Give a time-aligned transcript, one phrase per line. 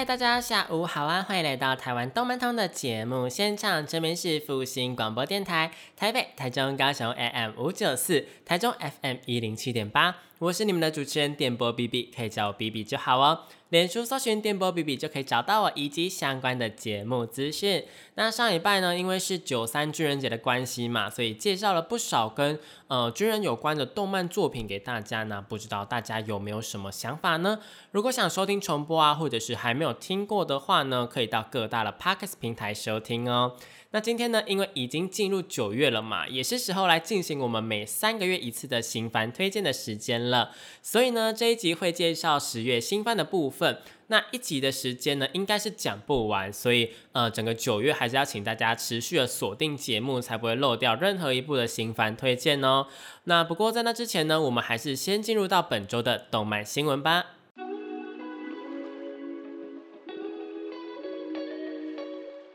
[0.00, 1.22] 嗨，大家下午好啊！
[1.28, 8.72] 欢迎来到台湾东门通的节目现场，这边是复兴广播电台台北、台中、高雄 AM 五九四，台中
[9.02, 10.16] FM 一零七点八。
[10.40, 13.40] 我是你们的主持人电波 B B，可以叫我 B B 就好哦。
[13.68, 17.84] 脸书搜寻电波 B B 就可以找到我以及相关的节目资讯。
[18.14, 22.58] 那上礼拜呢，因为是九三军人节的关系嘛，所以介绍了不少跟
[22.88, 25.44] 呃军人有关的动漫作品给大家呢。
[25.46, 27.58] 不知道大家有没有什么想法呢？
[27.90, 33.56] 如果想收听重播啊，或者是还没有听过的话呢，可以到各大的 Podcast 平台收听哦。
[33.92, 40.52] 那今天呢，因为已经进入九月了嘛，也是时候来进行我们每三个月一次的新番推荐的时间了。
[40.80, 43.78] 所以呢，这一集会介绍十月新番的部分。
[44.06, 52.86] 那一集的时间呢，应该是讲不完，所以呃，整个九月还是要请大家持续的锁定节目，才不会漏掉任何一部的新番推荐哦。
[53.24, 57.39] 那不过在那之前呢，我们还是先进入到本周的动漫新闻吧。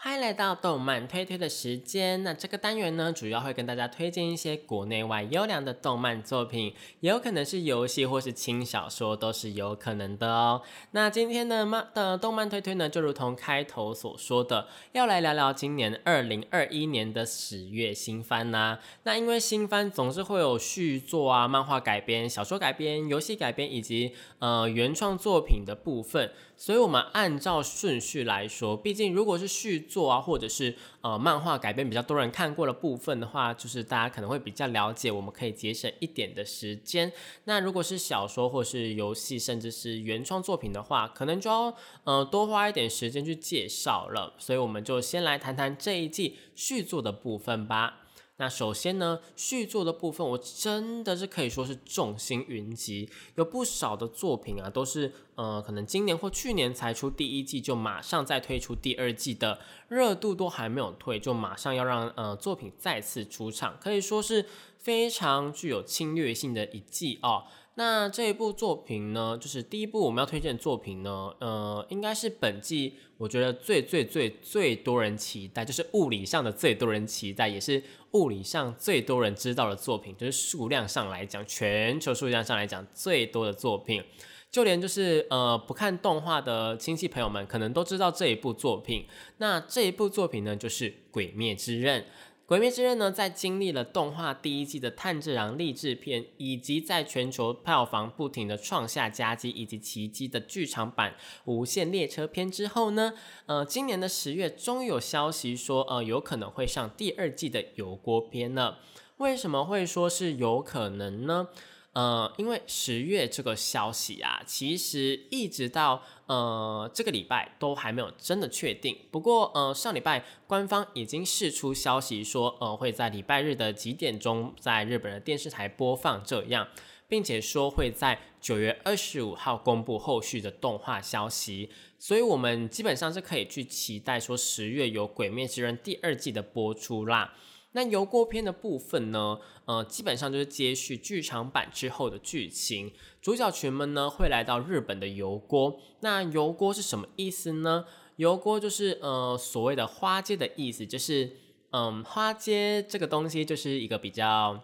[0.00, 2.22] 欢迎来到动漫推推的时间。
[2.22, 10.62] 那这个单元呢，主要会跟大家推荐一些国内外优良的动漫作品，也有可能是游戏或是轻小说，都是有可能的哦。
[10.92, 18.78] 那今天的漫的动漫推推呢，就如同开头所说的，要来聊聊今年二零二一年的十月新番呐。
[19.02, 26.30] 那因为新番总是会有续作啊、漫画改编、小说改编、游戏改编以及呃原创作品的部分。
[26.60, 37.12] 所以，我们按照顺序来说，毕竟如果是续作啊，或者是呃漫画改编比较多人看过的部分的话，就是大家可能会比较了解，我们可以节省一点的时间。
[37.44, 44.34] 那如果是小说或是游戏，甚至是原创作品的话，可能就要呃多花一点时间去介绍了。
[44.36, 48.00] 所以，我们就先来谈谈这一季续作的部分吧。
[48.40, 64.46] 那首先呢，续作的部分，我真的是可以说是众星云集，有不少的作品啊，都是呃，可能今年或去年才出第一季，就马上再推出第二季的热度都还没有退，就马上要让呃作品再次出场，可以说是
[64.78, 67.42] 非常具有侵略性的一季啊。
[67.78, 77.80] 那这一部作品呢，就是第一部我们要推荐的作品呢，呃，应该是本季我觉得最最最最多人期待，就是物理上的最多人期待，也是
[78.14, 84.02] 物理上最多人知道的作品，就是数量上来讲，全球数量上来讲最多的作品，
[84.50, 89.06] 就连就是呃不看动画的亲戚朋友们，可能都知道这一部作品。
[89.36, 92.02] 那这一部作品呢，就是《鬼灭之刃》。
[92.48, 101.12] 《鬼灭之刃》呢，在经历了动画第一季的炭治郎励志片，以及在全球票房不停的创下佳绩以及奇迹的剧场版
[101.44, 103.12] 《无限列车篇》之后呢，
[103.44, 108.78] 呃，今年的十月终于有消息说，呃，有可能会上第二季的油锅篇了。
[109.18, 111.48] 为什么会说是有可能呢？
[111.94, 118.96] 呃，因为十月这个消息啊，其实一直到呃这个礼拜都还没有真的确定。
[119.10, 126.68] 不过呃上礼拜官方已经释出消息说，呃会在礼拜日的几点钟在日本的电视台播放这样，
[127.08, 131.70] 并且说会在九月二十五号公布后续的动画消息。
[131.98, 137.34] 所以我们基本上是可以去期待说十月有《鬼灭之刃》第二季的播出啦。
[137.72, 139.38] 那油锅篇的部分呢？
[139.66, 145.78] 呃，基本上就是接续剧场版之后的剧情，主角群们呢会来到日本的油锅。
[146.00, 147.84] 那油锅是什么意思呢？
[148.16, 151.36] 油锅就是呃所谓的花街的意思，就是
[151.70, 154.60] 嗯花街这个东西就是一个比较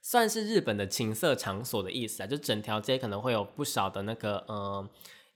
[0.00, 4.88] 算是日本的情色场所的意思啊，就整条街可能会有不少的那个呃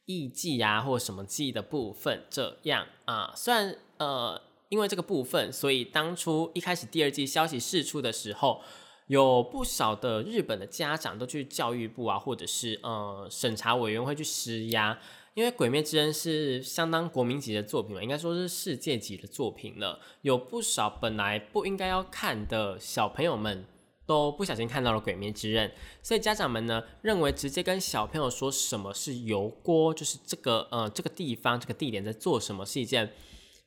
[0.07, 4.41] 艺妓啊或什么妓的部分这样啊，虽然呃。
[4.75, 8.61] 因为这个部分，所以当初一开始第二季消息释出的时候，
[9.07, 14.99] 有不少的日本的家长都去教育部啊，或者是呃审查委员会去施压，
[15.35, 20.01] 因为《鬼灭之刃》是相当国民级的作品嘛，应该说是世界级的作品了。
[20.23, 23.65] 有不少本来不应该要看的小朋友们，
[24.07, 25.69] 都不小心看到了《鬼灭之刃》，
[26.03, 33.13] 所以家长们呢认为直接跟小朋友说什么是油锅，就是这个呃这个地方这个地点在做什么是一件。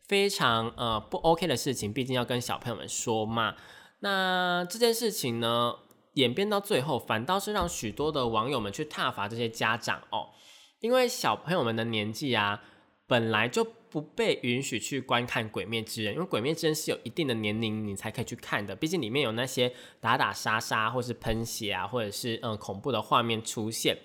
[0.07, 3.55] 非常呃不 OK 的事情，毕竟要跟小朋友们说嘛。
[3.99, 5.75] 那这件事情呢，
[6.13, 10.29] 演变到最后，反倒是让许多的网友们去挞伐这些家长哦，
[10.79, 12.61] 因为小朋友们的年纪啊，
[13.07, 23.97] 本来就不被允许去观看《鬼灭之刃》，因为《鬼灭之刃》是有一定的年龄你才可以去看的，毕竟里面有那些打打杀杀，或是喷血啊，或者是嗯恐怖的画面出现。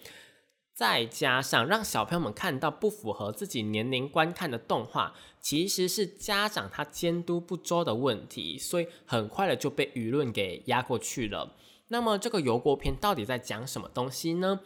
[0.83, 11.55] 再加上让小朋友们看到不符合自己年龄观看的动画，其实是家长他监督不周的问题，所以很快的就被舆论给压过去了。
[11.87, 14.59] 那么这个油锅片到底在讲什么东西呢？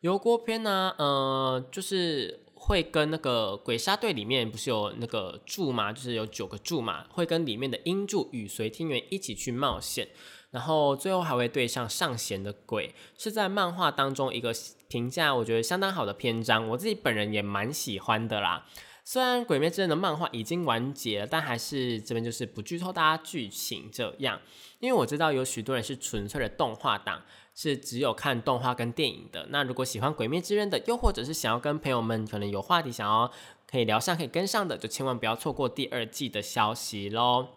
[0.00, 10.06] 油锅片呢，呃，就是会跟那个鬼杀队里面不是有那个柱嘛，就是有九个柱嘛，会跟里面的音柱与随天元一起去冒险。
[10.52, 14.54] 然后最后还会对上上弦的鬼，是在漫画当中一个
[14.86, 18.64] 评价我觉得相当好的篇章，我自己本人也蛮喜欢的啦。
[19.04, 24.40] 虽然《鬼灭之刃》的漫画已经完结了，但还是这边就是不剧透大家剧情这样，
[24.78, 27.20] 因为我知道有许多人是纯粹的动画党，
[27.52, 29.46] 是只有看动画跟电影的。
[29.50, 33.28] 那如果喜欢《鬼灭之刃》的，又或者是想要跟朋友们可能有话题想要
[33.68, 37.48] 可以聊上可以跟上的，就千万不要错过第二季的消息喽。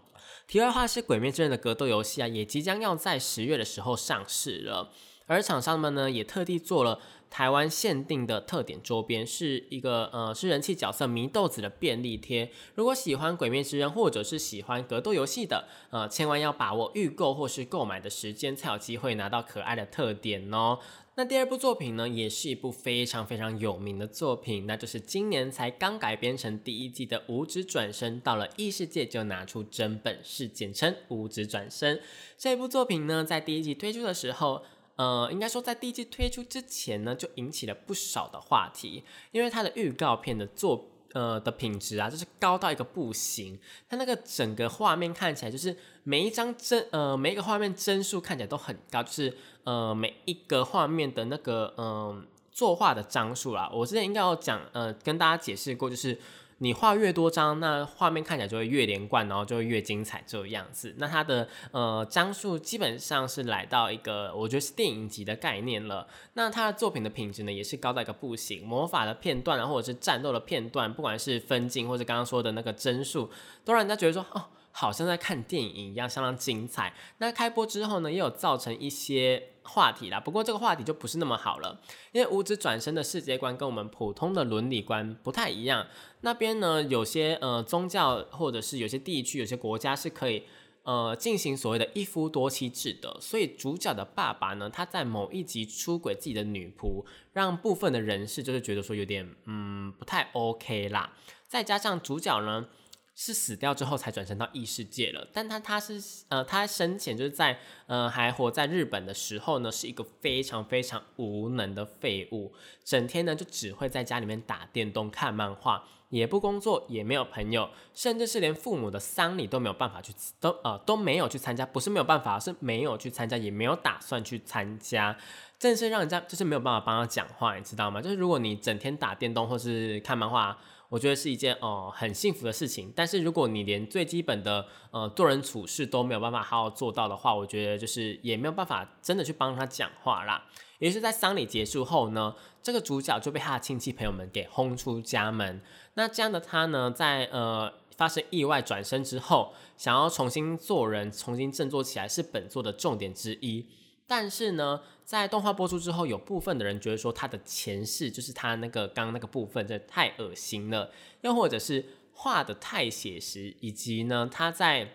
[0.48, 4.92] 题外话是，《鬼灭之刃》的格斗游戏啊，也即将要在十月的时候上市了。
[5.26, 7.00] 而厂商们呢，也特地做了
[7.32, 12.52] 台湾限定的特点周边，是一个呃，是人气角色祢豆子的便利贴。
[12.76, 20.78] 如果喜欢《鬼灭之刃》或者是喜欢格斗游戏的，呃，千万要把握预购或是购买的时间，才有机会拿到可爱的特点哦。
[21.18, 31.98] 那第二部作品呢，也是一部非常非常有名的作品，那就是今年才刚改编成第一季的《五指转身》，到了异世界就拿出真本事，简称《五指转身》。
[32.38, 34.62] 这部作品呢，在第一季推出的时候，
[34.98, 40.92] 呃，应该说在第一季推出之前呢，就引起了不少的话题，因为它的预告片的作。
[41.16, 43.58] 呃的品质啊，就是高到一个不行。
[43.90, 53.68] 它那个整个画面看起来，就是每一张帧呃每一个画面帧数看起来都很高，就是呃每一个画面的那个嗯作画的张数啦。
[53.74, 56.20] 我之前应该有讲呃跟大家解释过，就是。
[56.60, 60.96] 你画越多张，那画面看起来就会越连贯，然后就会越精彩这样子。
[60.98, 66.08] 那它的呃张数基本上是来到一个我觉得是电影级的概念了。
[66.34, 68.66] 那它的作品的品质呢，也是高到一个不行。
[68.66, 73.30] 魔法的片段啊，或者是战斗的片段，不管是分镜或者刚刚说的那个帧数，
[73.64, 74.46] 都让人家觉得说哦。
[74.78, 76.94] 好像在看电影一样，相当精彩。
[77.20, 80.20] 那开播之后呢，也有造成一些话题啦。
[80.20, 81.82] 不过这个话题就不是那么好了，
[82.12, 85.86] 因为五指转身的世界观跟我们普通的伦理观不太一样。
[86.22, 90.44] 那边呢，有些呃宗教或者是有些地区、有些国家是可以
[90.84, 93.18] 呃进行所谓的一夫多妻制的。
[93.20, 97.04] 所以主角的爸爸呢，他在某一集出轨自己的女仆，
[97.34, 101.14] 让部分的人士就是觉得说有点嗯不太 OK 啦。
[101.48, 102.68] 再加上主角呢。
[103.18, 107.58] 是死掉之后才转生到异世界了，但他他是呃他生前就是在
[107.88, 112.54] 呃还活在日本的时候呢，是一个非常非常无能的废物，
[112.84, 125.18] 整天呢就只会在家里面打电动、看漫画，也不工作，也没有朋友，甚至是连父母的丧礼都没有办法去都呃都没有去参加，不是没有办法，是没有去参加，也没有打算去参加，
[125.58, 128.02] 正是让人家就是没有办法帮他讲话，你知道吗？
[128.02, 130.58] 就是如果你整天打电动或是看漫画。
[130.90, 140.46] 我觉得是一件哦很幸福的事情，但是如果你连最基本的呃做人处事都没有办法好好做到的话，我觉得就是也没有办法真的去帮他讲话啦。
[140.80, 145.62] 也是在丧礼结束后呢，这个主角就被他的亲戚朋友们给轰出家门。
[145.94, 153.66] 那这样的他呢，在呃发生意外转身之后，想要重新做人、重新振作起来是本作的重点之一。
[154.08, 161.84] 但是呢，在动画播出之后，有部分的人觉得说他的前世就是他那个刚那个部分，这太恶心了，又或者是
[162.14, 164.92] 画的太写实，以及呢他在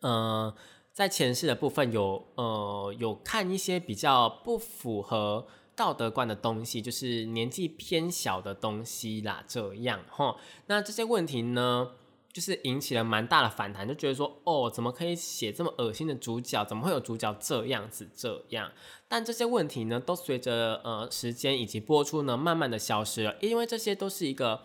[0.00, 0.54] 呃
[0.92, 10.36] 在前世的部分有呃有看一些比较不符合道德观的东西，就是年纪偏小的东西啦，这样哈。
[10.66, 11.92] 那这些问题呢？
[12.34, 16.64] 就是引起了蛮大的反弹，就觉得说，哦，怎么可以写这么恶心的主角？
[16.64, 18.72] 怎么会有主角这样子这样？
[19.06, 24.62] 但这些问题呢，都随着呃时间以及播出呢，慢慢的消失了，因为这些都是一个，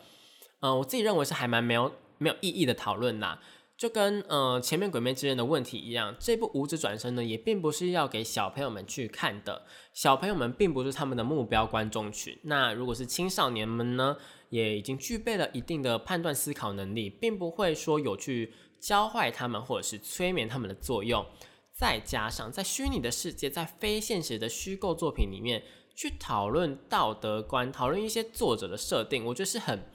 [0.61, 3.39] 呃，我自己认为是还蛮没有没有意义的讨论啦。
[3.77, 9.61] 就跟呃前面《鬼灭之刃》的问题一样，这部《五指转身》呢，也并不是要给小朋友们去看的，
[9.93, 12.35] 小朋友们并不是他们的目标观众群。
[12.45, 14.17] 那如果是青少年们呢？
[14.50, 21.25] 也已经具备了一定的判断思考能力，并不会说有去教坏他们或者是催眠他们的作用。
[21.74, 25.63] 再加上在虚拟的世界，在非现实的虚构作品里面
[25.96, 29.86] 去讨论道德观，讨论一些作者的设定，我觉得是很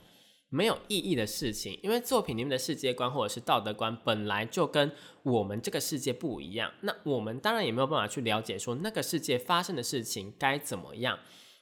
[0.49, 11.19] 没有意义的事情，因为作品里面的世界观或者是道德观本来就跟我们这个世界不一样，那我们当然也没有办法去了解说那个世界发生的事情该怎么样，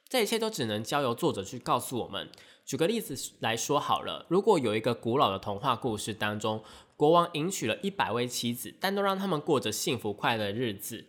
[0.08, 2.30] 这一切都只能交由作者去告诉我们。
[2.66, 6.64] 举个例子来说好了，如果有一个古老的童话故事当中，
[6.96, 11.06] 国王迎娶了一百位妻子，但都让他们过着幸福快乐的日子，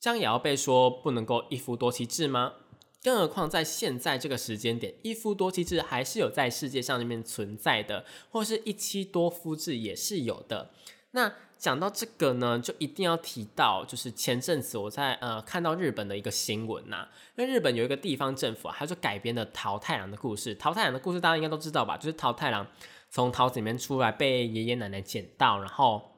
[0.00, 2.54] 这样也要被说不能够一夫多妻制吗？
[3.02, 10.72] 更何况在现在这个时间点，一夫多妻制还是有在世界上面存在的，或是一妻多夫制也是有的。
[11.12, 20.54] 那讲到这个呢，就一定要提到，就是前阵子我在呃看到日本的一个新闻呐，因为日本有一个地方政府啊，他就改编的桃太郎的故事。
[20.54, 21.96] 桃太郎的故事大家应该都知道吧？
[21.96, 22.66] 就是桃太郎
[23.10, 26.12] 从桃子里面出来，被爷爷奶奶捡到，然后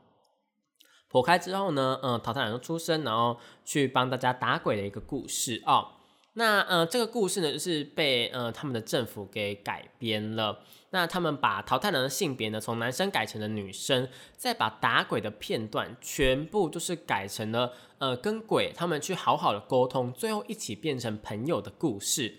[1.10, 5.92] 剖开之后呢，嗯，桃太郎出生，然后去帮大家打鬼的一个故事哦。
[6.34, 10.60] 那呃，这个故事呢，就是被呃他们的政府给改编了。
[10.90, 22.38] 那他们把淘汰人的性别呢，从男生改成了女生，再把打鬼的片段全部都是改成了呃跟鬼他们去好好的沟通，最后一起变成朋友的故事。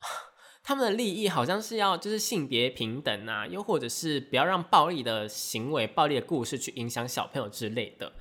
[0.62, 8.12] 他们的利益好像是要就是性别平等啊，又或者是不要让暴力的行为、暴力的故事去影响小朋友之类的。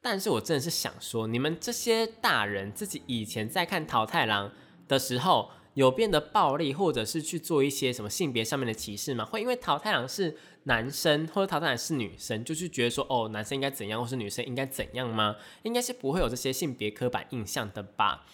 [0.00, 4.50] 但是我真的是想说，你们这些大人自己以前在看桃太郎
[4.88, 9.24] 的时候，有变得暴力，或者是去做一些什么性别上面的歧视吗？
[9.24, 15.36] 会因为桃太郎是男生，或者桃太郎是女生，就去觉得说，哦，男生应该怎样，或是女生应该怎样吗？
[15.62, 18.26] 应该是不会有这些性别刻板印象的吧？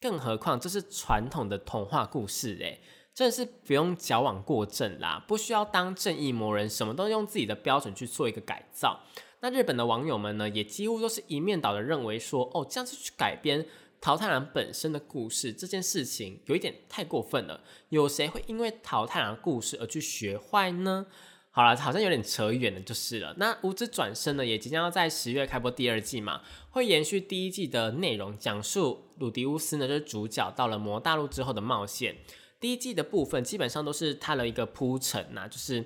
[0.00, 2.80] 更何况这是传统的童话故事，诶，
[3.14, 9.00] 真的是不用矫枉过正啦，不需要当正义魔人，什么都用自己的标准去做一个改造。
[9.42, 13.66] 那日本的网友们呢，也几乎都是一面倒的认为说，哦，这样子去改编
[14.00, 17.62] 桃太郎本身的故事这件事情，有一点太过分了。
[17.90, 21.06] 有谁会因为桃太郎的故事而去学坏呢？
[21.50, 23.34] 好了，好像有点扯远了，就是了。
[23.36, 26.40] 那无知转身呢，也即将要在十月开播第二季嘛，
[26.70, 32.16] 会延续第一季的内容，讲述鲁迪乌斯呢，就是主角到了魔大陆之后的冒险。
[32.58, 35.84] 第一季的部分基本上都是他的一个铺陈呐，就是。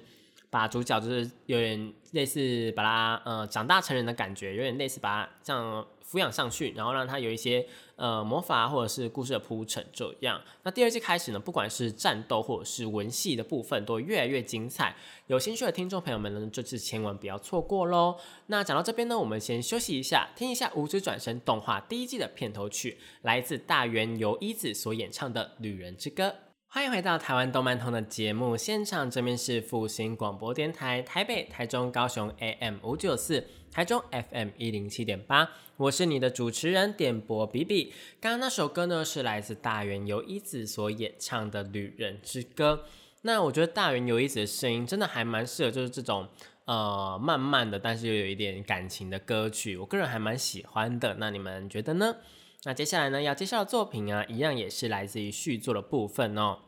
[0.50, 7.66] 把主角就是有点类似把他呃长大成人的感觉，有点类似把他这样抚养上去，然后让他有一些
[7.96, 10.40] 呃魔法或者是故事的铺陈这样。
[10.62, 14.94] 那第二季开始呢，不管是战斗或者是文戏的部分，都越来越精彩。
[15.26, 18.16] 有兴趣的听众朋友们呢，这次千万不要错过喽。
[18.46, 26.28] 那讲到这边呢，我们先休息一下，听一下《无知转身》动画第一季的片头曲，来自大原由一子所演唱的《旅人之歌》。
[26.74, 37.92] 欢迎回到台湾动漫通的节目现场，这边是复兴广播电台台北、台中、高雄 AM 五九四，台中 FM 一零七点八，我是你的主持人点播比比。
[38.20, 42.82] 刚刚那首歌呢，是来自大原由一子所演唱的《旅人之歌》。
[43.22, 46.26] 那我觉得大原由一子的声音真的还蛮适合，就是这种
[46.64, 51.14] 呃慢慢的，但是又有一点感情的歌曲，我个人还蛮喜欢的。
[51.20, 52.16] 那你们觉得呢？
[52.66, 56.60] 那接下来呢，要介绍的作品啊，一样也是来自于续作的部分哦。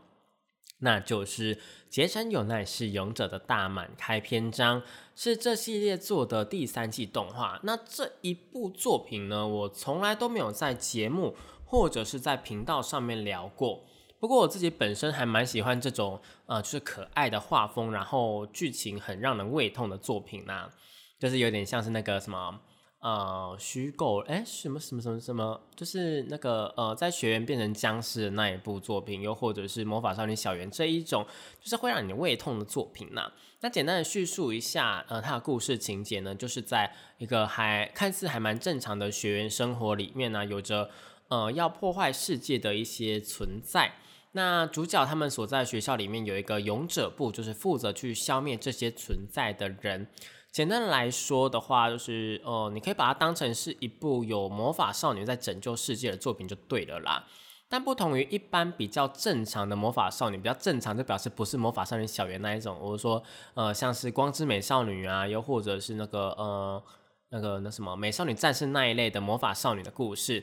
[0.79, 1.57] 那就是
[1.89, 4.83] 《结城有奈是勇者》的大满开篇章，
[5.15, 7.59] 是这系列做的第三季动画。
[7.63, 13.85] 那这一部作品呢，我从来都没有在节目或者是在频道上面聊过。
[14.19, 20.71] 不过我自己本身还蛮喜欢这种呃，就是可爱的画风，然后剧情很让人胃痛的作品呐，
[21.19, 22.61] 就是有点像是那个什么。
[23.07, 31.25] 呃，虚构哎，什么什么什么什么，就是那个呃，在学员变成僵尸的那一部作品，又或者是魔法少女小圆这一种，
[31.63, 33.31] 就是会让你胃痛的作品呢。
[33.61, 40.91] 那简单的叙述一下，呃，它的故事情节呢，就是在一个还看似还蛮正常的学员生活里面呢，有着
[41.29, 43.93] 呃要破坏世界的一些存在。
[44.33, 50.09] 那主角他们所在学校里面有一个勇者部，就是负责去消灭这些存在的人。
[50.57, 57.27] 简单来说的话，就是呃，你可以把它当成是一部有魔法少女在拯救世界的作品就对了啦。
[57.69, 63.23] 但不同于一般比较正常的魔法少女，比较正常就表示不是魔法少女小圆那一种，我是说
[63.53, 66.83] 呃，像是光之美少女啊，又或者是那个呃
[67.29, 70.43] 那个那什么美少女战士那一类的魔法少女的故事，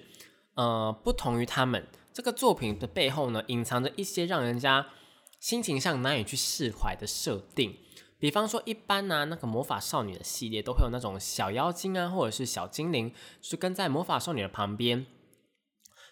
[0.54, 4.86] 呃，不同于他们这个作品的背后呢，隐藏着一些让人家
[5.40, 7.76] 心情上难以去释怀的设定。
[8.24, 15.06] 比方说，一般呢，那个魔法少女的系列都会有那种小妖精啊，或者是小精灵，是跟在魔法少女的旁边，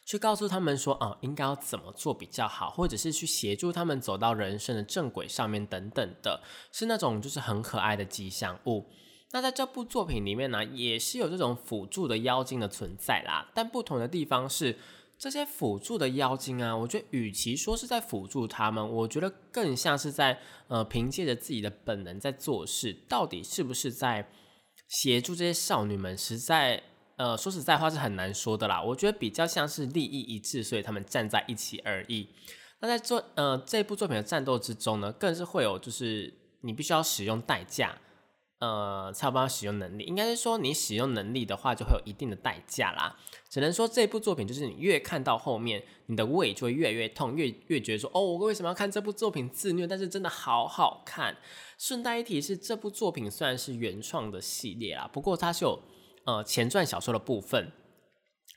[0.03, 6.41] 去告诉他们说，哦，应该要怎么做比较好，或者是去协助他们走到人生的正轨上面等等的，
[6.73, 8.89] 是那种就是很可爱的吉祥物。
[9.31, 14.77] 那在这部作品里面呢，也是有这种辅助的妖精的存在啦，但不同的地方是。
[15.21, 22.91] 这些辅助的妖精啊，我觉得与其说是在辅助他们，我觉得更像是在呃凭借着自己的本能在做事。
[23.07, 24.27] 到底是不是在
[24.87, 26.17] 协助这些少女们？
[26.17, 26.81] 实在
[27.17, 28.81] 呃说实在话是很难说的啦。
[28.81, 32.27] 我觉得比较像是利益一致，所以他们站在一起而已。
[32.79, 37.95] 那在做呃这部作品的战斗之中呢，更是会有就是你必须要使用代价。
[38.61, 43.17] 呃，才有办法使用能力，应该是说你使用能力的话，就会有一定的代价啦。
[43.49, 49.87] 只能说这部作品就是你越看到后面，你的胃就会越来越痛，越越觉得说，哦，我为什么要看这部作品自虐？
[49.87, 51.35] 但是真的好好看。
[51.79, 55.81] 顺带一提是，这部作品虽然是原创的系列啦，不过它是有
[56.25, 57.71] 呃前传小说的部分，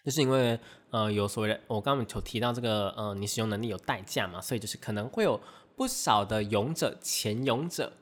[0.05, 5.41] 就是因为呃有所谓的我刚刚有提到这个呃你使用能力有代价嘛，所以就是可能会有
[5.75, 7.95] 不少的勇者前勇者。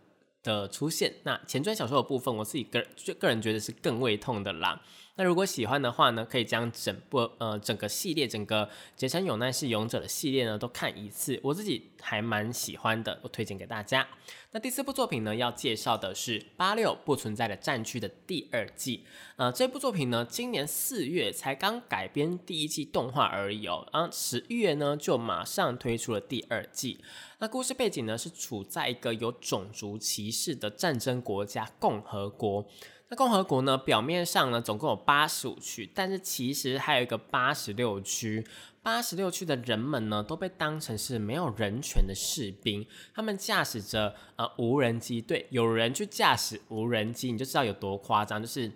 [0.43, 4.83] 的出现，那前传小说的部分，我自己个就个人觉得是更胃痛的啦。
[5.15, 8.67] 那如果喜欢的话呢，可以将整部呃整个系列，整个
[8.97, 14.09] 结成有奈是勇者的系列呢都看一次，我自己还蛮喜欢的，我推荐给大家。
[14.53, 19.05] 那第四部作品呢，要介绍的是《八六不存在的战区》的第二季。
[19.37, 27.05] 呃，这部作品呢，今年四月才刚改编第一季动画而已哦，然后十月呢就马上推出了第二季。
[27.39, 32.67] 那故事背景呢是处在一个有种族歧视的战争国家共和国。
[33.13, 38.43] 那共和国呢，表面上呢总共有八十五区，但是其实还有一个八十六区。
[38.83, 48.73] 八十六区的人们呢，都被当成是没有人权的士兵，他们驾驶着呃无人机，对，有人去驾驶无人机，你就知道有多夸张，就是。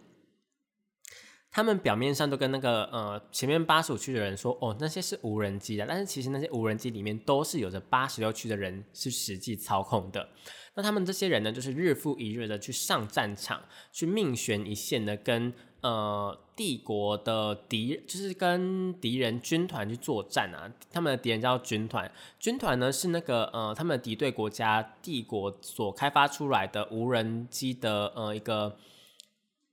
[1.51, 10.29] 他们表面上都跟那个呃前面八十五区的人说，哦，那些是无人机的，但是其实那些无人机里面都是有着八十六区的人是实际操控的。
[10.77, 20.73] 那他们这些人呢，就是日复一日的去上战场，去命悬一线的跟呃帝国的敌，就是跟敌人军团去作战啊。
[20.93, 28.77] 他们的敌人叫军团，军团呢是那个呃他们敌对国家帝国所开发出来的无人机的呃一个。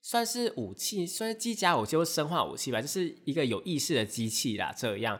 [0.06, 4.70] 算是武器，算是机甲武器或生化武器吧，就是一个有意识的机器啦。
[4.78, 5.18] 这样，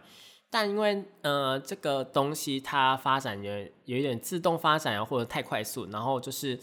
[0.54, 3.52] 但因为呃这个东西它发展有
[3.86, 6.60] 有一点自动发展啊，或者太快速，然后就是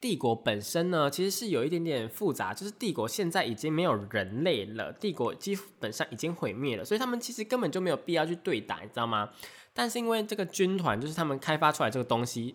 [0.00, 9.28] 帝国本身呢，其实是有一点点复杂，就是帝国现在已经没有人类了，帝国基本上已经毁灭了，所以他们其实根本就没有必要去对打，你知道吗？
[9.74, 12.54] 但是因为这个军团，就是他们开发出来这个东西，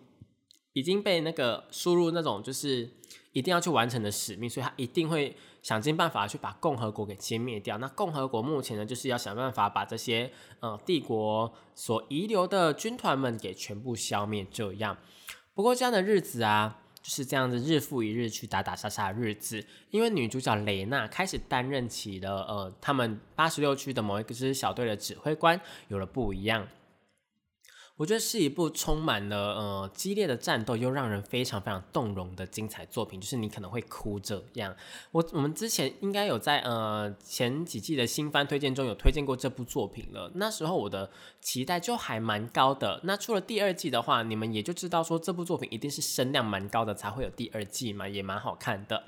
[0.73, 2.89] 已经被那个输入那种就是。
[3.33, 7.77] 一定要去完成的使命，所以他一定会想尽办法去把共和国给歼灭掉。
[7.77, 14.45] 那共和国目前呢，就是要想办法把这些呃帝国所遗留的军团们给全部消灭。
[14.51, 14.97] 这样，
[15.53, 19.63] 不过这样的日子啊，就是这样子日复一日去打打杀杀的日子。
[19.91, 26.67] 因为女主角雷娜开始担任起了呃他们八十六区的某一个支小队的指挥官，有了不一样。
[28.01, 33.21] 我觉得是一部充满了呃激烈的战斗，又让人非常非常动容的精彩作品。
[33.21, 34.75] 就是你可能会哭这样。
[35.11, 40.31] 我我们之前应该有在呃前几季的新番推荐中有推荐过这部作品了。
[40.33, 41.11] 那时候我的
[41.41, 42.99] 期待就还蛮高的。
[43.03, 49.03] 那出了第二季的话，你们也就知道说这部作品一定是声量蛮高的才会有第二季嘛，也蛮好看的。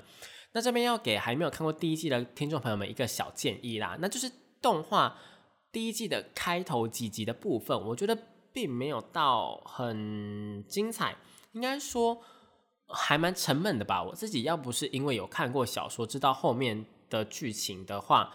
[0.52, 4.30] 那这边要给还没有看过第一季的听众朋友们一个小建议啦，那就是
[4.62, 5.18] 动画
[5.72, 8.16] 第一季的开头几集的部分，我觉得。
[8.54, 11.16] 并没有到很精彩，
[11.52, 12.22] 应该说
[12.86, 14.00] 还蛮沉闷的吧。
[14.02, 18.32] 我自己要不是因为有看过小说，知道后面的剧情的话，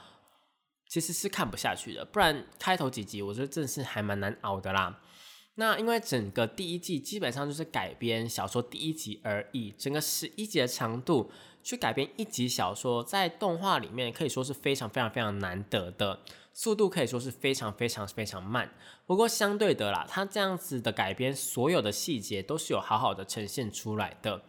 [0.88, 2.04] 其实是看不下去的。
[2.04, 5.00] 不然开头几集，我觉得真的是还蛮难熬的啦。
[5.56, 11.32] 那因为整个第一季基本上就是改编小说第一集而已，整个十一集的长度
[11.64, 16.20] 去改编一集小说，在动画里面可以说是非常非常非常难得的。
[16.60, 18.70] 速度可以说是非常非常非常慢，
[19.06, 24.44] 不过相对的啦，它这样子的改编，所有的细节都是有好好的呈现出来的，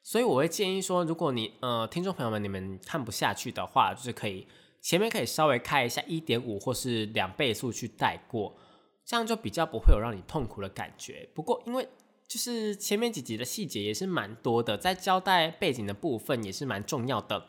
[0.00, 4.46] 所以我会建议说，如果你呃听众朋友们你们看不下去的话，就是可以
[4.80, 8.56] 前面可以稍微开一下一点五或是两倍速去带过，
[9.04, 11.28] 这样就比较不会有让你痛苦的感觉。
[11.34, 11.88] 不过因为
[12.28, 17.48] 就是前面几集的细节也是蛮多的，在交代背景的部分也是蛮重要的。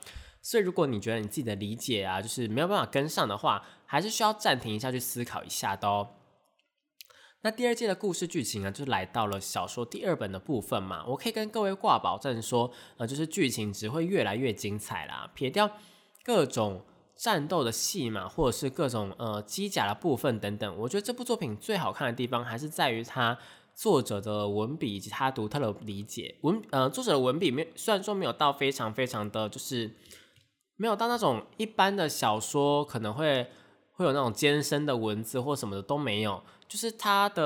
[0.49, 6.07] 所以，如果你觉得你自己的理解啊，就是没有办法跟上的话，还是需要暂停一下去思考一下的哦。
[7.41, 11.05] 那第二季的故事剧情啊，就来到了小说第二本的部分嘛。
[11.05, 15.29] 我可以跟各位挂保证说，呃，就是剧情只会越来越精彩啦。
[15.35, 15.69] 撇掉
[16.23, 23.37] 各种战斗的戏码，或者是各种呃机甲的部分等等，我觉得这部作品最好看的地方，还是在于它
[23.75, 26.37] 作者的文笔以及他独特的理解。
[26.43, 29.93] 文呃，作者的文笔没虽然说没有到非常非常的就是。
[30.77, 33.45] 没有到那种一般的小说可能会
[33.91, 37.43] 会有那种艰深的文字或什么的都没有，就是它的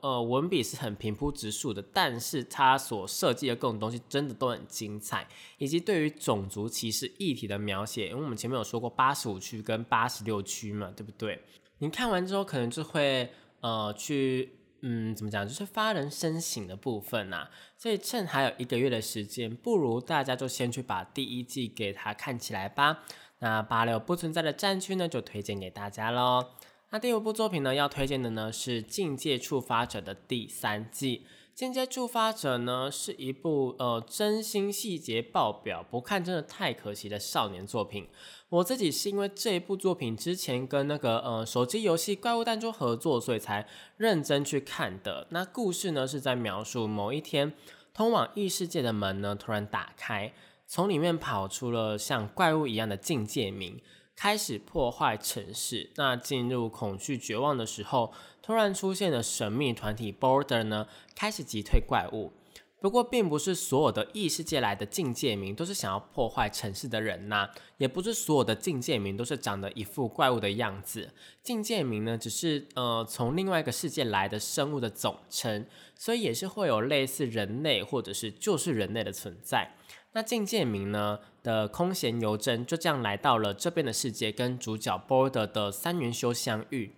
[0.00, 11.42] 呃文笔是很平铺直述的，但是它所设计的各种东西真的都很精彩，以及对于种族歧视议题的描写，因为我们前面有说过八十五区跟八十六区嘛，对不对？
[11.78, 23.02] 你看完之后可能就会呃去嗯怎么讲，就是发人深省的部分呐，所以趁还有一个月的时间，不如大家就先去把第一季给它看起来吧。
[23.38, 26.50] 那八六不存在的战区呢，就推荐给大家喽。
[26.90, 31.18] 那第五部作品呢，要推荐的呢是《境界触发者》的第三季。
[31.54, 38.08] 《间接触发者》呢是一部呃真心细节爆表，不看真的太可惜的少年作品。
[38.48, 43.64] 我自己是因为这一部作品之前跟那个呃手机游戏《怪物弹珠》合作，所以才
[43.96, 45.28] 认真去看的。
[45.30, 47.52] 那故事呢是在描述某一天，
[47.92, 50.32] 通往异世界的门呢突然打开。
[50.66, 53.80] 从里面跑出了像怪物一样的境界名，
[54.16, 55.90] 开始破坏城市。
[55.96, 62.32] 那进入恐惧绝望的时候，突然出现的神秘团体 Border 呢，开始击退怪物。
[62.80, 67.48] 不过，并不是所有的异世界来的境界民都是想要破坏城市的人呐，
[67.78, 71.10] 也不是所有的境界民都是长得一副怪物的样子。
[71.42, 79.74] 境界民呢，只是呃从另外一个世界来的生物的总称，所以也是会有类似人类或者是就是人类的存在。
[80.14, 86.94] 那境界明呢的空闲游真就这样来到了这边的世界，跟主角 Border 的三元修相遇。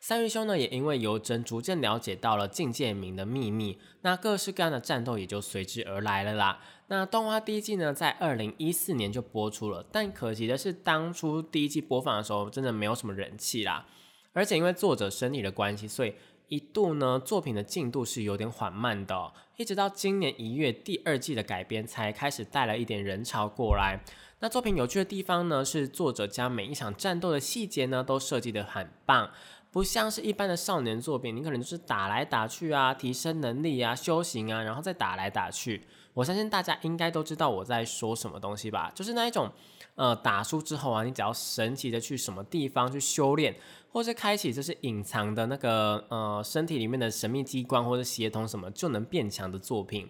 [0.00, 6.60] 三元修呢也因为游真逐渐了解到了境界明的秘密，那各式各样的战斗也就随之而来了啦。
[6.88, 13.86] 那动画第一季呢在二零一四年就播出了，但可惜的是当初第一季播放的时候真的没有什么人气啦，
[14.32, 16.14] 而且因为作者身体的关系，所以。
[16.48, 24.00] 一度呢，作品的进度是有点缓慢的，一直到今年一月第二季的改编才开始带了一点人潮过来。
[24.38, 29.30] 那作品有趣的地方呢，是作者将每一场战斗的细节呢都设计的很棒，
[29.72, 35.86] 不像是一般的少年作品，你可能就是打来打去啊，提升能力啊，修行啊，然后再打来打去。
[36.14, 39.50] 我相信大家应该都知道我在说什么东西吧，就是那一种。
[39.96, 43.56] 呃，打输之后啊，你只要神奇的去什么地方去修炼，
[43.90, 50.08] 或是开启就是隐藏的那个呃身体里面的神秘机关或者协同什么，就能变强的作品。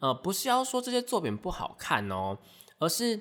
[0.00, 2.38] 呃，不是要说这些作品不好看哦，
[2.78, 3.20] 而是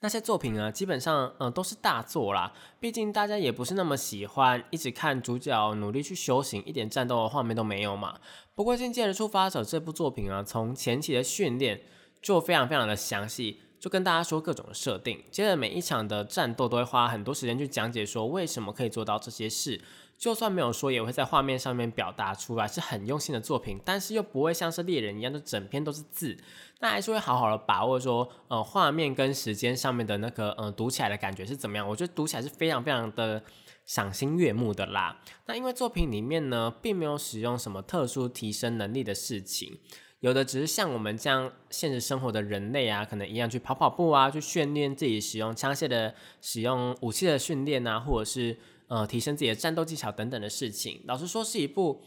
[0.00, 2.52] 那些作品呢，基本上呃都是大作啦。
[2.78, 8.18] 毕竟大家也不是那么喜欢一直看主角努力去修行，一点战斗的画面都没有嘛。
[8.54, 11.80] 不过《境界的触发者》这部作品啊，从前期的训练
[12.20, 13.60] 就非常非常的详细。
[13.80, 19.80] 就跟大家说各种设定，接着每一场的战斗都会花很多时间去讲解，说为什么可以做到这些事。
[20.18, 23.80] 就算没有说，也会在画面上面表达出来，是很用心的作品。
[23.82, 26.36] 但是又不会像是猎人一样，就整篇都是字，
[26.80, 31.88] 那还是会好好的把握说，呃，画面跟时间上面的那个，呃，读起来的感觉是怎么样？
[31.88, 33.42] 我觉得读起来是非常非常的
[33.86, 35.18] 赏心悦目的啦。
[35.46, 39.78] 那因为作品里面呢，并没有使用什么特殊提升能力的事情。
[40.20, 51.02] 有的只是像我们这样现实生活的人类啊，可能一样去跑跑步啊，去训练自己使用枪械的、使用武器的训练啊，或者是呃提升自己的战斗技巧等等的事情。
[51.06, 52.02] 老实说，是一部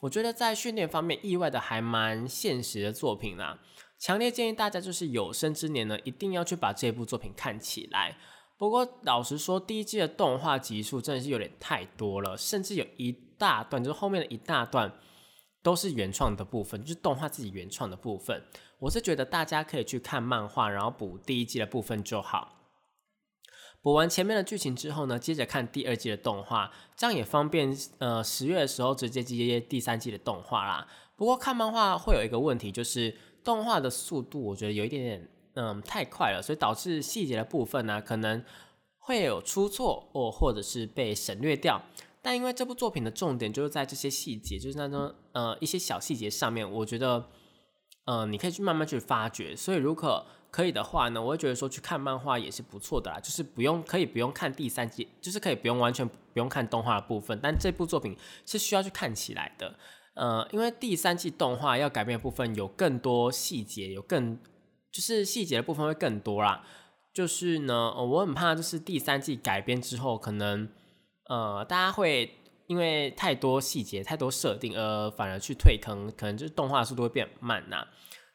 [0.00, 3.58] 我觉得在训练方面意外的还蛮现实的作品啦。
[3.98, 8.16] 强烈建议大家就是有生之年呢，一定要去把这部作品看起来。
[8.56, 14.90] 不过老实说，第一季的动画集数真的是有点太多了，甚至有一大段，就是后面的一大段。
[15.68, 18.42] 都是原创的部分，就是动画自己原创的部分。
[18.78, 22.54] 我是觉得大家可以去看漫画，然后补第一季的部分就好。
[23.82, 27.76] 补完前面的剧情之后呢，接着看第二季的动画，这样也方便。
[27.98, 30.88] 呃，十月的时候直接接接第三季的动画啦。
[31.16, 38.42] 不过看漫画会有一个问题，就是动画的速度我觉得有一点点嗯太快了，所以导致细节的部分呢可能
[38.96, 41.82] 会有出错，或或者是被省略掉。
[42.28, 47.24] 但因为这部作品的重点就是在这些细节，就是那种呃一些小细节上面，我觉得
[48.04, 49.56] 呃你可以去慢慢去发掘。
[49.56, 57.40] 所以如果可以的话呢，我会觉得说去看漫画也是不错的啦，就是不用可以不用看第三季，就是可以不用完全不用看动画的部分。
[57.42, 58.14] 但这部作品
[58.44, 59.74] 是需要去看起来的，
[60.12, 64.38] 呃，因为第三季动画要改变的部分有更多细节，有更
[64.92, 66.62] 就是细节的部分会更多啦。
[67.14, 70.68] 就是呢，我很怕就是第三季改编之后可能。
[71.28, 72.34] 呃，大家会
[72.66, 77.86] 因为太多细节、太多设定，而反而去退坑，可能就是动画速度会变慢呐。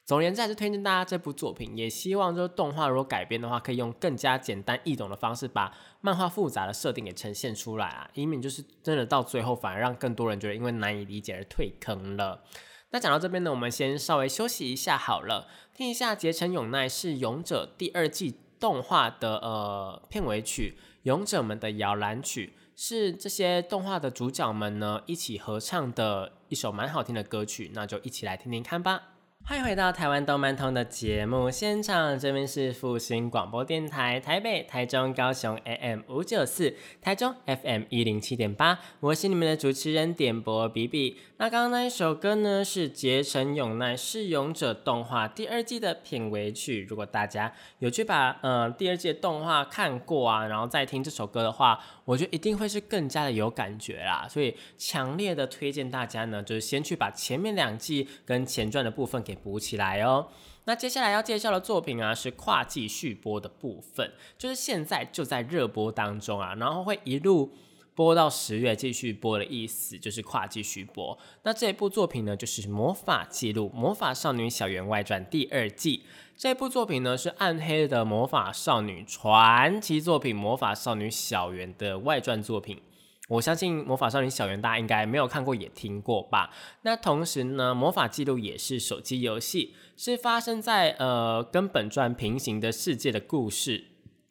[0.06, 12.44] 总而言之，还是推荐大家这部作品，也希望就是动画如果改编的话，可以用更加简单易懂的方式，把漫画复杂的设定给呈现出来啊，以免就是真的到最后反而让更多人觉得因为难以理解而退坑了。
[12.92, 20.78] 那讲到这边呢，我们先稍微休息一下好了，听一下《结成永奈》是《勇者》第二季动画的呃片尾曲。
[21.04, 29.12] 勇者们的摇篮曲》，是这些动画的主角们呢一起合唱的一首蛮好听的歌曲，那就一起来听听看吧。
[29.46, 41.18] 欢迎回到台湾动漫通的节目现场，这边是复兴广播电台台北、台中、高雄 AM 五九四，台中 FM 一零七点八，我是你们的主持人点播比比。
[41.38, 46.88] 那刚刚那一首歌呢，是《结成永奈是勇者》动画第二季的片尾曲。
[46.90, 54.26] 如果大家有去把呃第二季的动画看过啊，然后再听这首歌的话，我觉得一定会是更加的有感觉啦。
[54.30, 59.33] 所以强烈的推荐大家呢，就是先去把前面两季跟前传的部分给。
[59.36, 60.28] 补起来哦。
[60.65, 67.52] 那接下来要介绍的作品啊，是跨季续播的部分，就是现在就在热播当中啊，然后会一路
[67.93, 71.17] 播到十月继续播的意思，就是跨季续播。
[71.43, 76.04] 那这部作品呢，就是《魔法记录魔法少女小圆外传》第二季。
[76.36, 82.82] 这部作品呢，是暗黑的魔法少女传奇作品《魔法少女小圆》的外传作品。
[83.30, 86.52] 我相信魔法少女小圆大家应该没有看过也听过吧？
[86.82, 93.86] 那同时呢，魔法记录也是手机游戏，是发生在呃跟本传平行的世界的故事。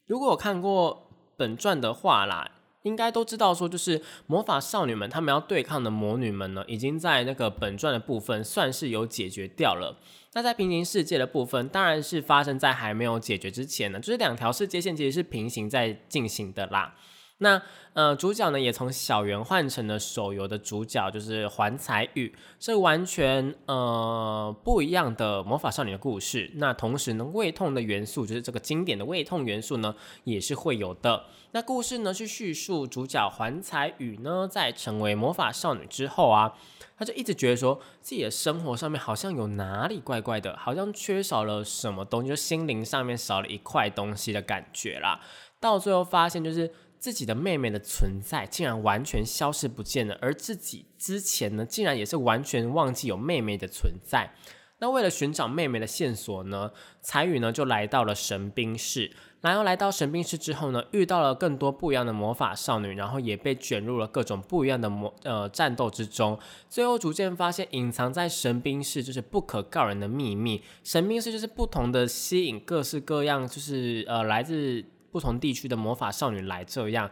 [0.06, 2.50] 如果我看过本传的话啦，
[2.82, 9.98] 应该都知道说，就是魔法少女们她们要对抗的魔女们呢，已经在那个本传的部分算是有解决掉了。
[10.34, 16.94] 那在平行世界的部分，当然是发生在还没有解决之前呢，就是两条世界线其实是平行在进行的啦。
[17.42, 17.60] 那
[17.94, 26.50] 呃，主角呢也从小圆换成了手游的主角，就是环彩羽，是完全呃不一样的魔法少女的故事。
[26.54, 31.26] 那同时呢，胃痛的元素，就是这个经典的胃痛元素呢，也是会有的。
[31.50, 36.54] 那故事呢，是叙述主角环彩羽呢，在成为魔法少女之后啊，
[36.96, 45.20] 他就一直觉得说自己的生活上面好像有哪里怪怪的，好像缺少了什么东西，就心灵上面少了一块东西的感觉啦。
[45.60, 46.72] 到最后发现就是。
[47.02, 54.32] 自己的妹妹的存在竟然完全消失不见了，而自己之前呢，竟然也是完全忘记有妹妹的存在。
[54.78, 59.10] 那为了寻找妹妹的线索呢，彩羽呢就来到了神兵室。
[59.40, 66.38] 然后来到神兵室之后呢，遇到了更多不一样的魔法少女，然后也被卷入了各种不一样的魔呃战斗之中。
[66.68, 70.62] 最后逐渐发现，隐藏在神兵室就是不可告人的秘密。
[70.84, 74.84] 神兵室就是不同的吸引各式各样，就是呃来自。
[75.12, 77.08] 不同地区的魔法少女来这样，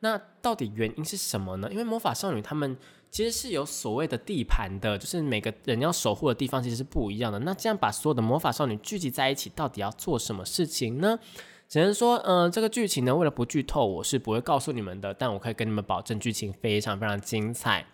[0.00, 1.68] 那到底原因是什么呢？
[1.70, 2.76] 因为魔法少女她们
[3.10, 7.38] 其实是有所谓的地盘的，就是每个人要守护的地方其实是不一样的。
[7.38, 11.18] 那这样把所有的魔法少女聚集在一起，到底要做什么事情呢？
[11.66, 15.14] 只能说，嗯，这个剧情呢，为了不剧透，我是不会告诉你们的。
[15.14, 17.86] 但我可以跟你们保证，剧情非常非常精彩。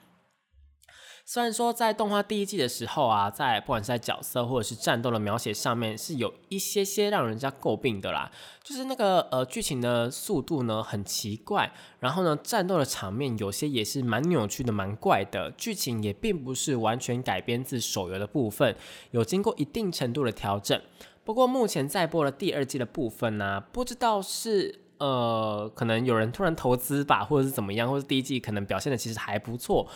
[1.32, 8.28] 虽然说在动画第一季的时候啊，在不管是在角色或者是战斗的描写上面，是有一些些让人家诟病的啦。
[8.64, 15.52] 就是那个呃剧情的速度呢很奇怪，然后呢战斗的场面有些也是蛮扭曲的、蛮怪的。
[15.52, 18.74] 剧情也并不是完全改编自手游的部分，
[19.12, 20.82] 有经过一定程度的调整。
[21.22, 29.86] 不过目前在播的第二季的部分呢，不知道是呃可能有人突然投资吧，或者是怎么样，或者第一季可能表现的其实还不错。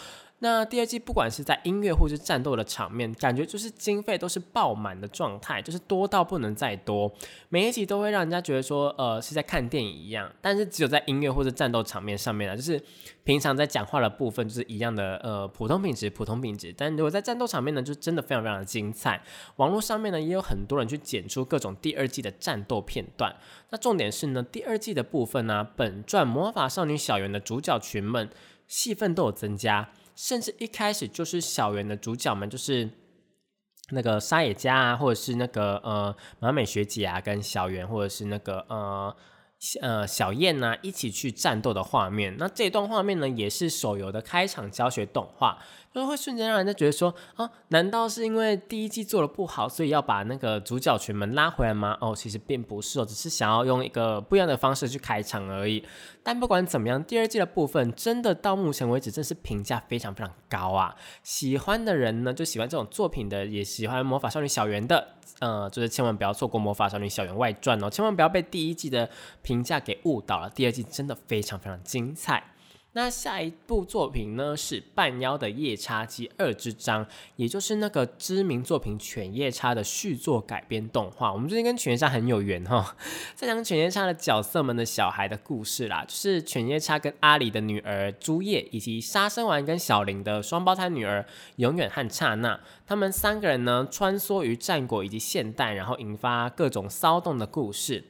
[0.40, 7.10] 那第二季不管是在音乐或是战斗的场面，感觉就是经费都是爆满的状态，就是多到不能再多。
[7.48, 10.30] 每一集都会让人家觉得说，呃，是在看电影一样。
[10.42, 12.78] 但是只有在音乐或者战斗场面上面啊，就是
[13.22, 16.74] 平常在讲话的部分就是一样的，呃，普通品质，普通品质。
[16.76, 19.22] 但如果在战斗场面呢，就真的非常非常的精彩。
[19.56, 23.34] 网络上面呢，也有很多人去剪出各种第二季的战斗片段。
[23.70, 28.28] 那重点是呢，第二季的部分呢，本传魔法少女小圆的主角群们
[28.66, 29.88] 戏份都有增加。
[30.14, 32.88] 甚至一开始就是小圆的主角们，就是
[33.90, 39.16] 那个沙野家啊，或者是那个呃马美学姐啊，跟小圆，或者是那个呃
[39.80, 42.36] 呃小燕呐，一起去战斗的画面。
[42.38, 45.58] 那这段画面呢，也是手游的开场教学动画。
[45.94, 51.96] 就会瞬间让人家觉得说啊，难道是因为第一季做的不好，所以要把那个主角群们拉回来吗？
[52.00, 55.84] 哦，其实并不是哦，只是想要用一个不一样的方式去开场而已。
[56.22, 60.96] 但不管怎么样，第二季的部分真的到目前为止，真是评价非常非常高啊！
[61.22, 69.08] 喜欢的人呢，就喜欢这种作品的，也喜欢魔法少女小圆的，呃，就是千万不要错过魔法少女小圆外传哦，千万不要被第一季的
[69.42, 70.50] 评价给误导了。
[70.50, 72.42] 第二季真的非常非常精彩。
[72.96, 77.04] 那下一部作品呢是《半妖的夜叉姬二之章》，
[77.34, 81.32] 也就是那个知名作品《犬夜叉》的续作改编动画。
[81.32, 82.96] 我们最近跟犬夜叉很有缘哈，
[83.34, 91.26] 在讲犬夜叉的角色们的小孩的故事啦，就是犬夜叉跟阿里的女儿朱叶，以及杀生丸跟小林的双胞胎女儿
[91.56, 98.04] 永远和刹那，他们三个人呢穿梭于战国以及现代，然后引发各种骚动的故事。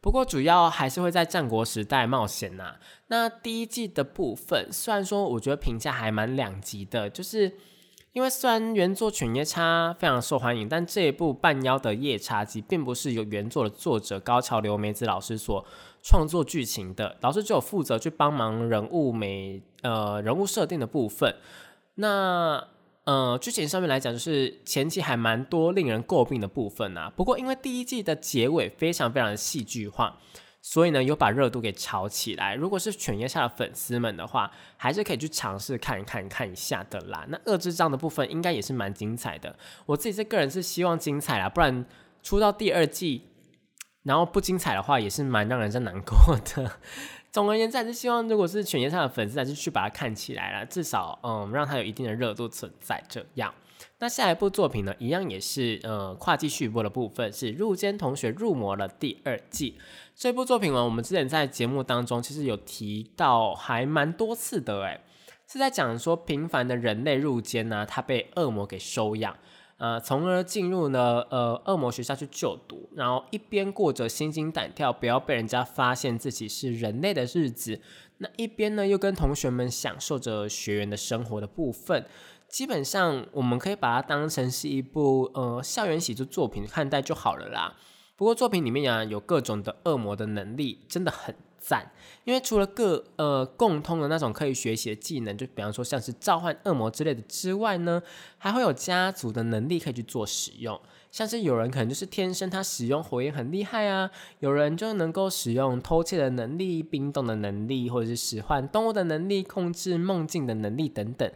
[0.00, 2.76] 不过主要还是会在战国时代冒险呐。
[3.08, 7.52] 那第一季的部分，虽然说我觉得评价还蛮两极的，就是
[8.12, 15.64] 因为虽然原作《犬夜叉》非常受欢迎，但这一部《半妖的夜叉记》并不是由原作的作者高桥留美子老师所
[16.02, 21.36] 创作剧情的，老师只有负责去帮忙人物美呃人物设定的部分。
[21.96, 22.66] 那
[23.10, 27.10] 呃，剧情上面来讲，就是前期还蛮多令人诟病的部分啊。
[27.16, 30.16] 不过因为第一季的结尾非常非常的戏剧化，
[30.62, 32.54] 所以呢有把热度给炒起来。
[32.54, 37.26] 如果是犬夜叉的粉丝们的话，还是可以去尝试看一看看一下的啦。
[37.28, 39.56] 那二之章的部分应该也是蛮精彩的。
[39.86, 41.84] 我自己这个人是希望精彩啦，不然
[42.22, 43.22] 出到第二季，
[44.04, 46.78] 然后不精彩的话，也是蛮让人家难过的。
[47.32, 53.00] 总而言之，还是希望如果是犬夜叉的粉丝，还是去把它看起来了，至少嗯，让它有一定的热度存在。
[53.08, 53.54] 这样，
[53.98, 59.78] 那下一部作品呢，一样也是呃跨季续播的部分，是《入间同学入魔》的第二季。
[60.16, 65.00] 这部作品呢，我们之前在节目当中其实有提到，还蛮多次的，诶，
[65.46, 69.36] 是在讲说平凡的人类入间呢，他被恶魔给收养。
[69.80, 77.80] 呃，从而进入呢，呃，恶魔学校去就读，然后一边过着心惊胆跳，不要被人家发现自己是人类的日子，
[78.18, 82.04] 那一边呢，又跟同学们享受着学员的生活的部分。
[82.46, 87.74] 基本上，我们可以把它当成是一部呃校园喜剧作品看待就好了啦。
[88.16, 91.34] 不过作品里面呀，有各种的恶魔的能力，真的很。
[91.60, 91.88] 赞，
[92.24, 98.02] 因为除了各呃共通的那种可以学习的技能，就比方说像是召唤恶魔之类的之外呢，
[98.38, 100.80] 还会有家族的能力可以去做使用，
[101.12, 111.30] 像是有人可能就是天生他使用火焰很厉害啊，有人就能够使用偷窃的能力、冰冻的能力，或者是使唤动物的能力、控制梦境的能力等等。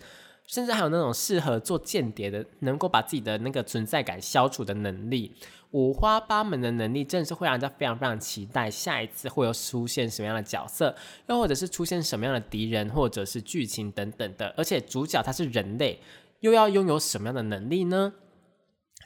[0.46, 5.32] 甚至还有那种适合做间谍的，能够把自己的那个存在感消除的能力，
[5.74, 10.94] 五花八门的能力，真的是会让人家非常非常期待下一次会有出现什么样的角色，
[11.28, 14.54] 又或者是出现什么样的敌人，或者是剧情等等的。
[14.56, 16.00] 而且主角他是人类，
[16.38, 18.12] 又要拥有什么样的能力呢？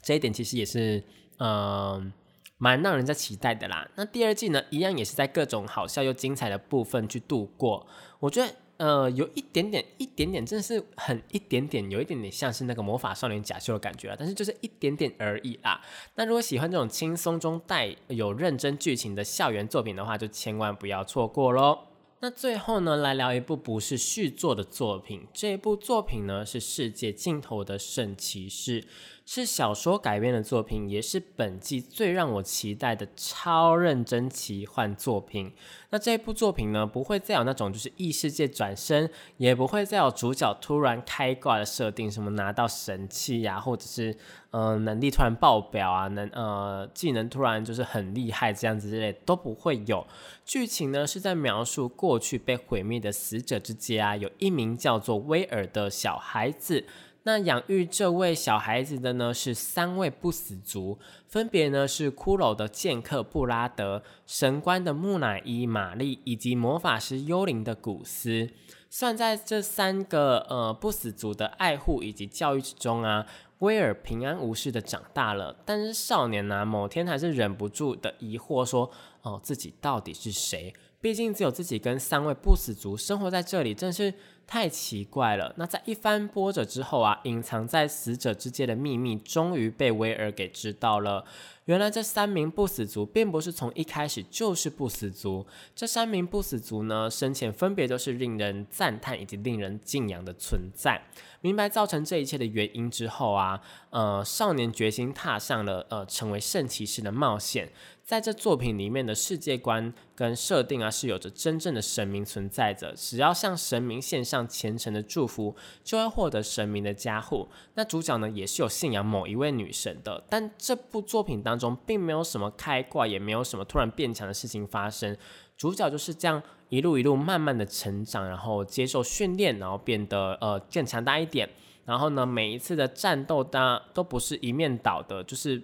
[0.03, 1.03] 这一点其实也是，
[1.39, 2.13] 嗯，
[2.59, 3.89] 蛮让人家期待的啦。
[3.97, 7.87] 那第二季呢，一样也是在各种好笑又精彩的部分去度过，
[8.21, 8.55] 我觉得。
[8.79, 15.81] 呃，有一点点，一点点，真的是很一点点，有一点点像是那个魔法少年假秀的感觉了，但是就是一点点而已啦。
[16.15, 21.81] 那如果喜欢这种轻松中带有认真剧情的校园作品的话，就千万不要错过喽。
[22.21, 28.85] 那最后呢，来聊一部不是续作的作品，这一部作品呢是世界尽头的圣骑士。
[29.31, 35.53] 是小说改编的作品，也是本季最让我期待的超认真奇幻作品。
[35.91, 44.17] 那这部作品呢，不会再有那种就是异世界转身，也不会再有主角突然开挂的设定，什么拿到神器呀，或者是
[44.51, 50.07] 呃能力突然爆表啊，能呃技能突然就是很厉害这样子之类都不会有。
[50.47, 56.87] 剧情呢是在描述过去被毁灭的死者之家，有一名叫做威尔的小孩子。
[57.29, 68.49] 那养育这位小孩子的呢是三位不死族，分别呢是骷髅的剑客布拉德、神官的木乃伊玛丽以及魔法师幽灵的古斯。
[68.89, 73.27] 算在这三个呃不死族的爱护以及教育之中啊，
[73.59, 75.55] 威尔平安无事的长大了。
[75.67, 80.73] 但是少年呢，某天还是忍不住的疑惑说：“哦，自己到底是谁？
[81.01, 84.15] 毕竟只有自己跟三位不死族生活在这里，真是……”
[84.49, 85.53] 太奇怪了。
[85.59, 91.23] 那在一番波折之后啊，隐藏在死者之间的秘密终于被威尔给知道了。
[91.67, 95.47] 原来这三名不死族并不是从一开始就是不死族。
[95.77, 101.03] 这三名不死族呢，生前分别都是令人赞叹以及令人敬仰的存在。
[101.43, 107.71] 明白造成这一切的原因之后啊，呃，少年决心踏上了呃成为圣骑士的冒险。
[108.09, 112.95] 在这作品里面的世界观跟设定啊，是有着真正的神明存在着。
[112.97, 117.47] 只要向神明献上虔诚的祝福，就会获得神明的加护。
[117.75, 120.25] 那主角呢，也是有信仰某一位女神的。
[120.31, 125.15] 但这部作品当中，并没有什么开挂，也没有什么突然变强的事情发生。
[125.59, 131.47] 主角就是这样一路一路慢慢的成长，然后接受训练，然后变得呃更强大一点。
[131.85, 135.63] 然后呢，每一次的战斗，当都不是一面倒的，就是。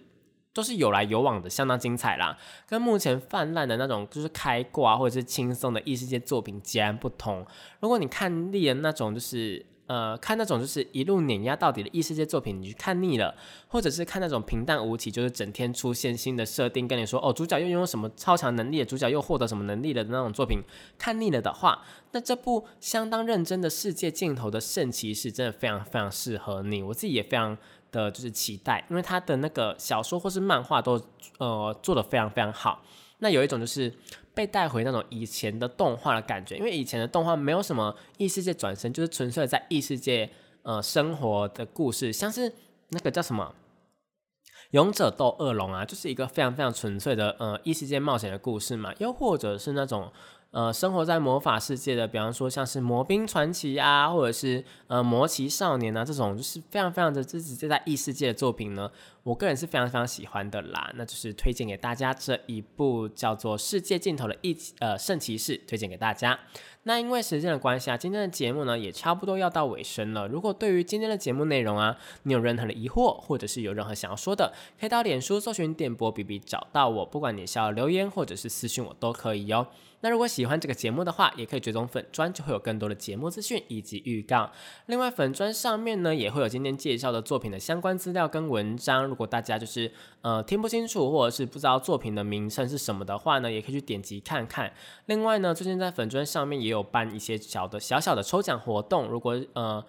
[0.55, 2.39] 都是有来有往的，相当精彩啦。
[2.67, 7.45] 跟目前泛滥的那种就是开挂或者是轻松的异世界作品截然不同。
[7.81, 13.35] 如果你看腻了那种就是呃看那种就是一路碾压到底的异世界作品，你去看腻了，
[13.67, 20.63] 或者是看那种平淡无奇，就是整天出现新的设定，跟你说哦主角又拥有什么超强能力，主角又获得什么能力了的那种作品，
[20.97, 21.83] 看腻了的话，
[22.13, 26.81] 那这部相当认真的世界尽头的圣骑士真的非常非常适合你。
[26.83, 27.59] 我自己也非常。
[27.95, 31.01] 的就是期待，因为他的那个小说或是漫画都
[31.39, 32.83] 呃做的非常非常好。
[33.19, 33.91] 那有一种就是
[34.35, 40.29] 被带回那种以前的动画的感觉，因为以前的动画没有什么异世界转身，就是纯粹在异世界
[40.63, 42.53] 呃生活的故事，像是
[42.89, 43.55] 那个叫什么
[44.73, 50.13] 《勇者斗恶龙》啊，就是一个非常非常纯粹的呃异世界冒险的故事嘛，又或者是那种。
[50.55, 58.89] 呃，生活在魔法世界的，比方说像是《魔兵传奇》啊，或者是呃《魔奇少年》啊，这种就是非常非常的，就在异世界的作品呢，
[59.25, 60.93] 我个人是非常非常喜欢的啦。
[60.95, 66.39] 那就是推荐给大家这一部叫做《世界尽头的异呃圣骑士》，推荐给大家。
[66.85, 70.29] 那因为时间的关系啊，今天的节目呢也差不多要到尾声了。
[70.29, 79.67] 如果对于今天的节目内容啊，你有任何的疑惑，或者是有任何想要说的，可以到脸书搜寻电波 B B 找到我，不管你是要留言或者是私信我都可以哟。
[80.05, 84.53] 那如果喜欢这个节目的话，也可以追踪粉砖，就会有更多的节目资讯以及预告。
[84.85, 89.07] 另外，粉砖上面呢也会有今天介绍的作品的相关资料跟文章。
[89.07, 89.91] 如果大家就是
[90.21, 94.71] 呃听不清楚，或者是不知道作品的名称是什么的话呢，也可以去点击看看。
[95.07, 99.83] 另外呢，最近在粉砖上面也有办一些小的小小的抽奖活动，如果呃。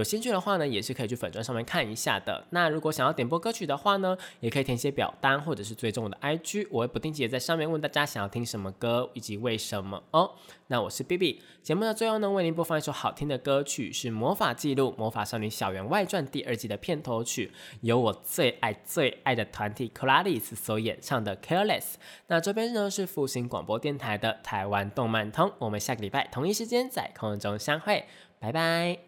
[0.00, 2.42] 有兴趣的话呢，也是可以去粉砖上面看一下的。
[2.48, 10.32] 那如果想要点播歌曲的话呢，也可以填写表单，或者是追踪我的 IG，我会不定期的在上面问大家想要听什么歌以及为什么哦。
[10.68, 21.96] 那我是 B B，节目的最后呢，为您播放一首好听的歌曲，是《魔法记录魔法少女小圆外传》第二季的片头曲，由我最爱最爱的团体 c l a r i s 所演唱的 Careless。
[22.28, 28.06] 那这边呢是复兴广播电台的台湾动漫通，我们下个礼拜同一时间在空中相会，
[28.38, 29.00] 拜拜。